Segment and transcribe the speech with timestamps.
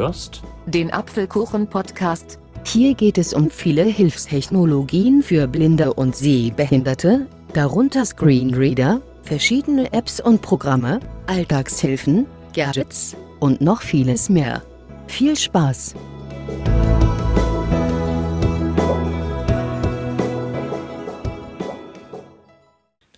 [0.00, 2.38] hörst den Apfelkuchen-Podcast.
[2.64, 10.40] Hier geht es um viele Hilfstechnologien für Blinde und Sehbehinderte, darunter Screenreader, verschiedene Apps und
[10.40, 12.24] Programme, Alltagshilfen,
[12.54, 14.62] Gadgets und noch vieles mehr.
[15.06, 15.94] Viel Spaß!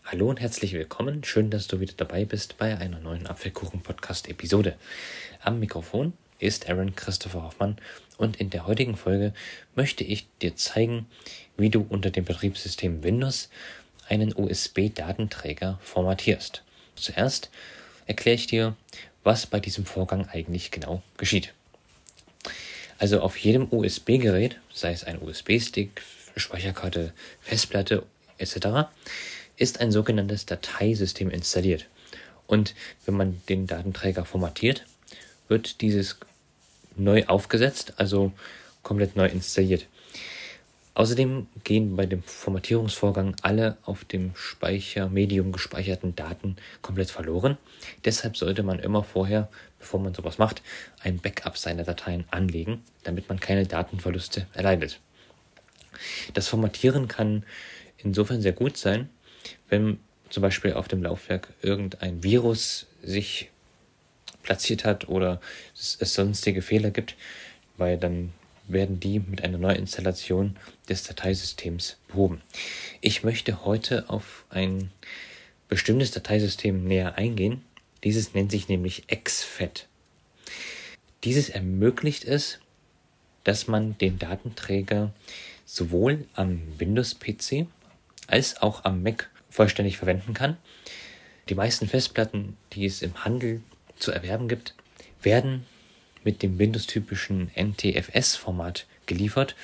[0.05, 1.23] Hallo und herzlich willkommen.
[1.23, 4.75] Schön, dass du wieder dabei bist bei einer neuen Apfelkuchen-Podcast-Episode.
[5.43, 7.77] Am Mikrofon ist Aaron Christopher Hoffmann
[8.19, 9.33] und in der heutigen Folge
[9.75, 11.07] möchte ich dir zeigen,
[11.57, 13.49] wie du unter dem Betriebssystem Windows
[14.09, 16.63] einen USB-Datenträger formatierst.
[16.97, 17.51] Zuerst
[18.07, 18.77] erkläre ich dir,
[19.23, 21.55] was bei diesem Vorgang eigentlich genau geschieht.
[22.99, 26.03] Also auf jedem USB-Gerät, sei es ein USB-Stick,
[26.37, 28.05] Speicherkarte, Festplatte
[28.39, 28.89] etc.,
[29.57, 31.87] ist ein sogenanntes Dateisystem installiert.
[32.47, 32.75] Und
[33.07, 34.85] wenn man den Datenträger formatiert,
[35.49, 36.17] wird dieses
[36.97, 38.33] neu aufgesetzt, also
[38.83, 39.87] komplett neu installiert.
[40.95, 47.57] Außerdem gehen bei dem Formatierungsvorgang alle auf dem Speichermedium gespeicherten Daten komplett verloren.
[48.05, 49.49] Deshalb sollte man immer vorher,
[49.79, 50.63] bevor man sowas macht,
[51.01, 55.01] ein Backup seiner Dateien anlegen, damit man keine Datenverluste erleidet.
[56.35, 57.45] Das Formatieren kann
[57.97, 59.09] insofern sehr gut sein,
[59.71, 59.99] wenn
[60.29, 63.51] zum Beispiel auf dem Laufwerk irgendein Virus sich
[64.43, 65.41] platziert hat oder
[65.75, 67.17] es, es sonstige Fehler gibt,
[67.77, 68.33] weil dann
[68.69, 70.57] werden die mit einer Neuinstallation
[70.89, 72.41] des Dateisystems behoben.
[73.01, 74.91] Ich möchte heute auf ein
[75.69, 77.63] bestimmtes Dateisystem näher eingehen.
[78.05, 79.89] Dieses nennt sich nämlich XFAT.
[81.25, 82.59] Dieses ermöglicht es,
[83.45, 85.13] dass man den Datenträger
[85.65, 87.67] sowohl am Windows-PC
[88.27, 90.57] als auch am Mac vollständig verwenden kann.
[91.49, 93.63] Die meisten Festplatten, die es im Handel
[94.03, 94.75] zu erwerben gibt,
[95.23, 95.67] werden
[96.25, 99.57] mit dem Windows-typischen NTFS-Format geliefert.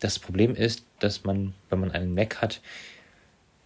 [0.00, 2.60] Das Problem ist, dass man, wenn man einen Mac hat,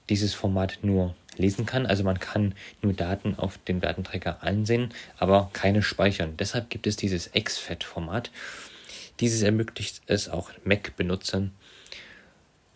[0.09, 1.87] dieses Format nur lesen kann.
[1.87, 6.37] Also man kann nur Daten auf dem Datenträger einsehen, aber keine speichern.
[6.37, 8.31] Deshalb gibt es dieses XFAT-Format.
[9.21, 11.53] Dieses ermöglicht es auch Mac-Benutzern,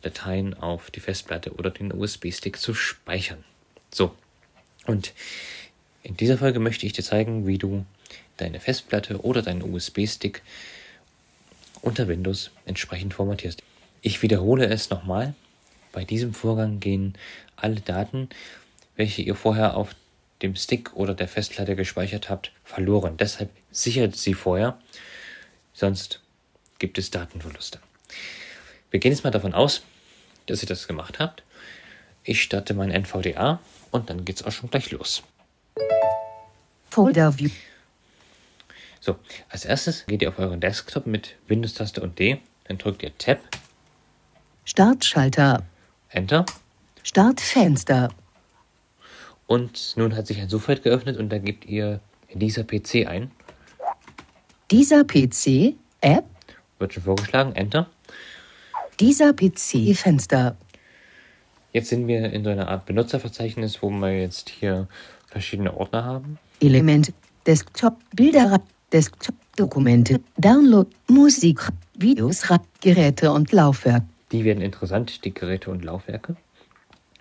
[0.02, 3.44] Dateien auf die Festplatte oder den USB-Stick zu speichern.
[3.90, 4.14] So,
[4.86, 5.12] und
[6.06, 7.84] in dieser Folge möchte ich dir zeigen, wie du
[8.36, 10.40] deine Festplatte oder deinen USB-Stick
[11.82, 13.64] unter Windows entsprechend formatierst.
[14.02, 15.34] Ich wiederhole es nochmal.
[15.90, 17.14] Bei diesem Vorgang gehen
[17.56, 18.28] alle Daten,
[18.94, 19.96] welche ihr vorher auf
[20.42, 23.16] dem Stick oder der Festplatte gespeichert habt, verloren.
[23.16, 24.78] Deshalb sichert sie vorher,
[25.72, 26.20] sonst
[26.78, 27.80] gibt es Datenverluste.
[28.92, 29.82] Wir gehen jetzt mal davon aus,
[30.46, 31.42] dass ihr das gemacht habt.
[32.22, 33.58] Ich starte mein NVDA
[33.90, 35.24] und dann geht es auch schon gleich los.
[36.96, 37.50] Folder View.
[39.00, 39.16] So,
[39.50, 43.38] als erstes geht ihr auf euren Desktop mit Windows-Taste und D, dann drückt ihr Tab,
[44.64, 45.62] Startschalter.
[46.08, 46.46] Enter
[47.02, 48.08] Startfenster.
[49.46, 52.00] und nun hat sich ein Suchfeld geöffnet und da gebt ihr
[52.32, 53.30] dieser PC ein,
[54.70, 55.74] Dieser PC.
[56.00, 56.24] App.
[56.78, 57.90] wird schon vorgeschlagen, Enter.
[59.00, 59.94] Dieser PC.
[59.94, 60.56] Fenster.
[61.74, 64.88] Jetzt sind wir in so einer Art Benutzerverzeichnis, wo wir jetzt hier
[65.26, 66.38] verschiedene Ordner haben.
[66.60, 67.12] Element.
[67.46, 67.96] Desktop.
[68.14, 68.60] Bilder.
[68.92, 69.34] Desktop.
[69.56, 70.20] Dokumente.
[70.36, 70.90] Download.
[71.08, 71.60] Musik.
[71.98, 72.42] Videos.
[72.80, 74.02] Geräte und Laufwerk.
[74.32, 76.36] Die werden interessant, die Geräte und Laufwerke.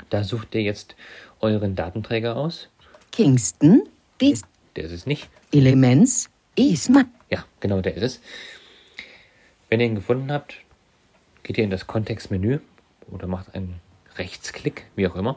[0.09, 0.95] Da sucht ihr jetzt
[1.39, 2.69] euren Datenträger aus.
[3.11, 3.83] Kingston.
[4.21, 4.41] Des
[4.75, 5.29] Der ist es nicht.
[5.51, 6.29] Elements.
[6.57, 7.05] ESMA.
[7.29, 8.21] Ja, genau, der ist es.
[9.69, 10.55] Wenn ihr ihn gefunden habt,
[11.43, 12.59] geht ihr in das Kontextmenü
[13.11, 13.75] oder macht einen
[14.17, 15.35] Rechtsklick, wie auch immer.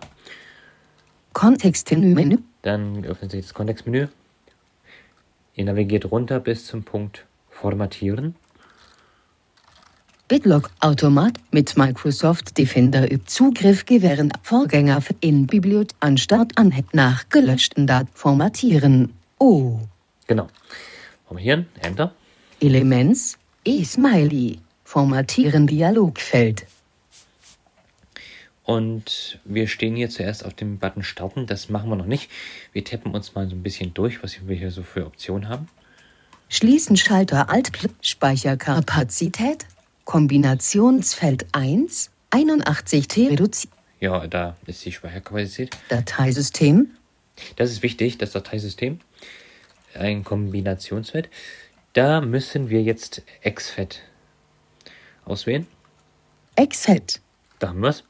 [1.32, 2.38] Kontextmenü.
[2.68, 4.08] Dann öffnet sich das Kontextmenü.
[5.54, 8.34] Ihr navigiert runter bis zum Punkt Formatieren.
[10.28, 17.30] BitLock Automat mit Microsoft Defender übt Zugriff gewähren Vorgänger in Bibliothek an Start an nach
[17.30, 19.14] gelöschten Daten formatieren.
[19.38, 19.78] Oh.
[20.26, 20.48] Genau.
[21.26, 22.12] Formatieren, Enter.
[22.60, 26.66] Elements E-Smiley formatieren Dialogfeld.
[28.68, 31.46] Und wir stehen hier zuerst auf dem Button Starten.
[31.46, 32.30] Das machen wir noch nicht.
[32.74, 35.70] Wir tappen uns mal so ein bisschen durch, was wir hier so für Optionen haben.
[36.50, 37.72] Schließen Schalter Alt
[38.02, 39.64] Speicherkapazität
[40.04, 45.74] Kombinationsfeld 1 81 T reduziert Ja, da ist die Speicherkapazität.
[45.88, 46.90] Dateisystem
[47.56, 49.00] Das ist wichtig, das Dateisystem.
[49.94, 51.30] Ein Kombinationsfeld.
[51.94, 54.02] Da müssen wir jetzt XFAT
[55.24, 55.66] auswählen.
[56.54, 57.22] Exfeld
[57.60, 58.04] Da haben wir es.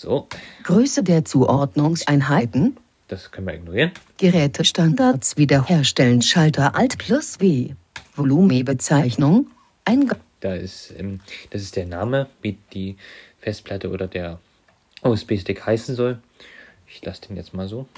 [0.00, 0.28] So,
[0.62, 2.76] Größe der Zuordnungseinheiten
[3.08, 3.92] das können wir ignorieren.
[4.18, 7.74] Gerätestandards wiederherstellen Schalter Alt plus W.
[8.14, 9.50] Volumebezeichnung.
[9.86, 12.96] Einge Da ist, ähm, das ist der Name, wie die
[13.40, 14.38] Festplatte oder der
[15.02, 16.20] USB-Stick heißen soll.
[16.86, 17.88] Ich lasse den jetzt mal so.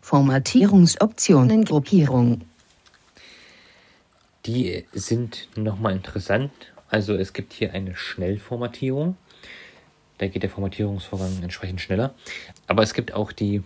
[0.00, 2.42] Formatierungsoptionen Gruppierung.
[4.46, 6.52] Die sind nochmal interessant.
[6.88, 9.16] Also es gibt hier eine Schnellformatierung.
[10.18, 12.14] Da geht der Formatierungsvorgang entsprechend schneller.
[12.66, 13.62] Aber es gibt auch die,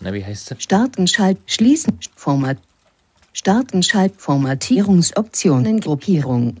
[0.00, 0.60] na wie heißt sie?
[0.60, 2.58] Starten, Schalt, Schließen, Format.
[3.32, 6.58] Starten, Schalt, Formatierungsoptionen Gruppierung.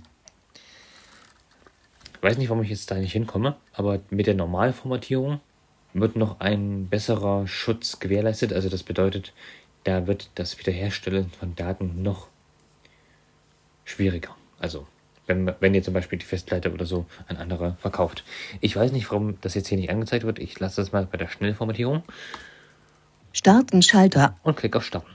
[2.14, 5.40] Ich weiß nicht, warum ich jetzt da nicht hinkomme, aber mit der Normalformatierung
[5.94, 8.52] wird noch ein besserer Schutz gewährleistet.
[8.52, 9.32] Also das bedeutet,
[9.84, 12.28] da wird das Wiederherstellen von Daten noch
[13.84, 14.34] schwieriger.
[14.58, 14.86] Also
[15.28, 18.24] wenn, wenn ihr zum Beispiel die Festplatte oder so an andere verkauft.
[18.60, 20.38] Ich weiß nicht, warum das jetzt hier nicht angezeigt wird.
[20.38, 22.02] Ich lasse das mal bei der Schnellformatierung
[23.32, 25.10] Starten, Schalter, und klicke auf Starten.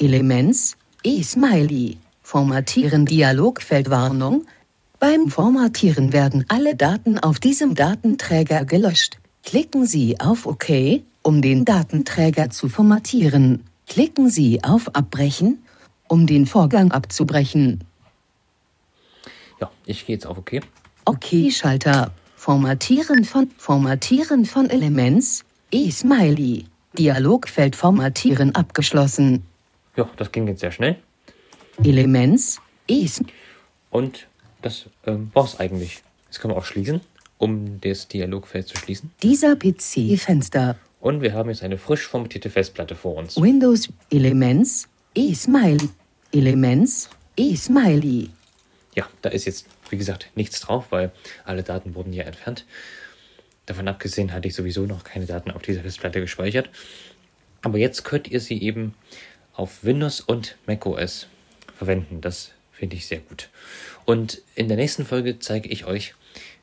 [0.00, 1.98] Elements, E-Smiley.
[2.22, 4.46] Formatieren Dialogfeldwarnung.
[4.98, 9.18] Beim Formatieren werden alle Daten auf diesem Datenträger gelöscht.
[9.44, 13.64] Klicken Sie auf OK, um den Datenträger zu formatieren.
[13.86, 15.62] Klicken Sie auf Abbrechen,
[16.08, 17.84] um den Vorgang abzubrechen.
[19.60, 20.60] Ja, ich gehe jetzt auf OK.
[21.04, 22.12] OK-Schalter.
[22.36, 25.44] Formatieren von Formatieren von Elements.
[25.70, 26.66] E-Smiley.
[26.98, 29.42] Dialogfeld formatieren abgeschlossen.
[29.96, 30.96] Ja, das ging jetzt sehr schnell.
[31.82, 32.60] Elements.
[32.88, 33.22] E-S
[33.90, 34.28] Und
[34.62, 36.02] das ähm, war es eigentlich.
[36.26, 37.00] Jetzt können wir auch schließen,
[37.38, 39.10] um das Dialogfeld zu schließen.
[39.22, 40.76] Dieser PC-Fenster.
[41.00, 43.40] Und wir haben jetzt eine frisch formatierte Festplatte vor uns.
[43.40, 44.88] Windows Elements.
[45.14, 45.88] E-Smiley.
[46.32, 47.10] Elements.
[47.36, 48.30] E-Smiley.
[48.94, 51.10] Ja, da ist jetzt, wie gesagt, nichts drauf, weil
[51.44, 52.64] alle Daten wurden ja entfernt.
[53.66, 56.70] Davon abgesehen hatte ich sowieso noch keine Daten auf dieser Festplatte gespeichert.
[57.62, 58.94] Aber jetzt könnt ihr sie eben
[59.54, 61.28] auf Windows und macOS
[61.76, 62.20] verwenden.
[62.20, 63.48] Das finde ich sehr gut.
[64.04, 66.14] Und in der nächsten Folge zeige ich euch,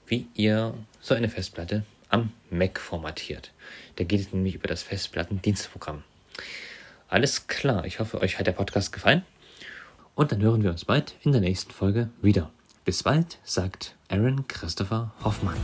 [0.06, 3.52] wie ihr so eine Festplatte am Mac formatiert.
[3.96, 6.04] Da geht es nämlich über das Festplattendienstprogramm.
[7.08, 9.26] Alles klar, ich hoffe, euch hat der Podcast gefallen.
[10.16, 12.50] Und dann hören wir uns bald in der nächsten Folge wieder.
[12.84, 15.56] Bis bald, sagt Aaron Christopher Hoffmann.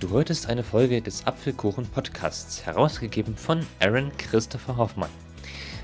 [0.00, 5.10] Du hörtest eine Folge des Apfelkuchen Podcasts, herausgegeben von Aaron Christopher Hoffmann.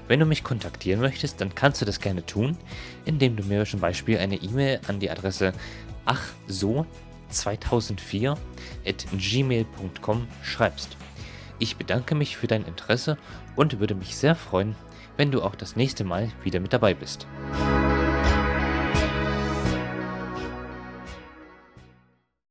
[0.06, 2.56] Wenn du mich kontaktieren möchtest, dann kannst du das gerne tun,
[3.04, 5.52] indem du mir zum Beispiel eine E-Mail an die Adresse
[6.06, 8.36] achso2004
[8.86, 10.96] at gmail.com schreibst.
[11.62, 13.18] Ich bedanke mich für dein Interesse
[13.54, 14.74] und würde mich sehr freuen,
[15.18, 17.26] wenn du auch das nächste Mal wieder mit dabei bist.